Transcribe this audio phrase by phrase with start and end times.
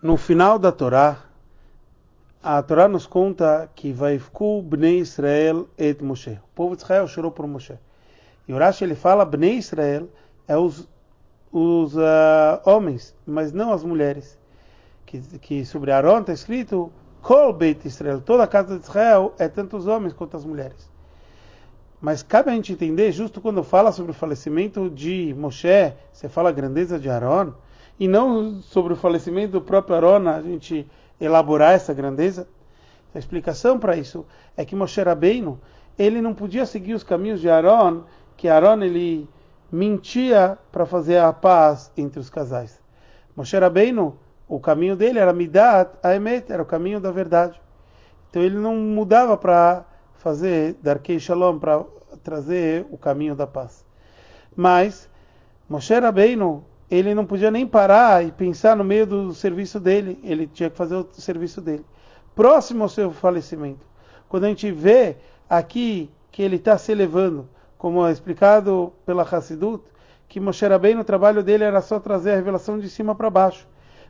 [0.00, 1.24] No final da Torá,
[2.40, 4.20] a Torá nos conta que vai
[4.62, 6.38] Bnei Israel et Moshe.
[6.44, 7.76] O povo de Israel chorou por Moshe.
[8.46, 10.08] E o Rashi ele fala Bnei Israel
[10.46, 10.88] é os,
[11.50, 14.38] os uh, homens, mas não as mulheres.
[15.04, 18.20] Que, que sobre Aaron está escrito Kol Beit Israel.
[18.20, 20.88] Toda a casa de Israel é tanto os homens quanto as mulheres.
[22.00, 26.50] Mas cabe a gente entender, justo quando fala sobre o falecimento de Moshe, você fala
[26.50, 27.52] a grandeza de Aaron,
[27.98, 30.86] e não sobre o falecimento do próprio Aaron, a gente
[31.20, 32.48] elaborar essa grandeza.
[33.14, 34.24] A explicação para isso
[34.56, 35.60] é que Moshe Rabbeinu,
[35.98, 38.04] ele não podia seguir os caminhos de Aaron,
[38.36, 39.28] que Aaron ele
[39.70, 42.80] mentia para fazer a paz entre os casais.
[43.34, 44.16] Moshe Rabbeinu,
[44.48, 47.60] o caminho dele era Midat Aemet, era o caminho da verdade.
[48.30, 51.84] Então ele não mudava para fazer Darkei Shalom, para
[52.22, 53.84] trazer o caminho da paz.
[54.54, 55.08] Mas
[55.68, 60.46] Moshe Rabbeinu, ele não podia nem parar e pensar no meio do serviço dele, ele
[60.46, 61.84] tinha que fazer o serviço dele.
[62.34, 63.86] Próximo ao seu falecimento,
[64.28, 65.16] quando a gente vê
[65.48, 69.82] aqui que ele está se elevando, como é explicado pela Hassidut,
[70.28, 73.66] que Moshe Rabbeinu, o trabalho dele era só trazer a revelação de cima para baixo.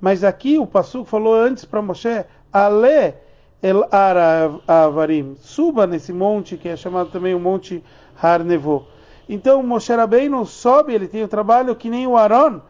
[0.00, 3.14] Mas aqui o Passuco falou antes para Moshe, Ale
[3.62, 7.82] El Ara Avarim, suba nesse monte, que é chamado também o Monte
[8.20, 8.86] Har Nevo.
[9.28, 12.60] Então Moshe Rabbeinu sobe, ele tem o trabalho que nem o Aaron,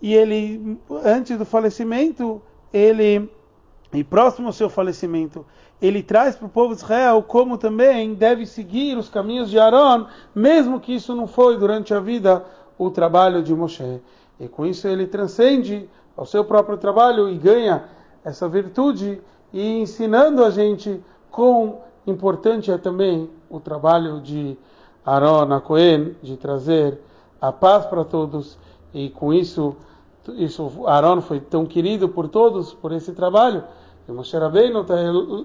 [0.00, 3.30] e ele, antes do falecimento, ele,
[3.92, 5.46] e próximo ao seu falecimento,
[5.80, 10.06] ele traz para o povo de Israel como também deve seguir os caminhos de Aaron,
[10.34, 12.44] mesmo que isso não foi durante a vida
[12.78, 14.00] o trabalho de Moshe.
[14.40, 17.84] E com isso ele transcende ao seu próprio trabalho e ganha
[18.24, 19.20] essa virtude
[19.52, 24.56] e ensinando a gente quão importante é também o trabalho de
[25.04, 26.98] Aaron, a Cohen, de trazer
[27.40, 28.58] a paz para todos
[28.94, 29.76] e com isso
[30.36, 33.64] isso Aaron foi tão querido por todos por esse trabalho
[34.08, 34.94] e Moshe Rabbeinu está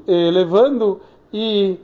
[0.08, 1.02] elevando
[1.34, 1.80] e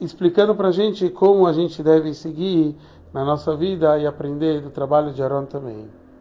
[0.00, 2.76] explicando para a gente como a gente deve seguir
[3.12, 5.88] na nossa vida e aprender do trabalho de Aaron também.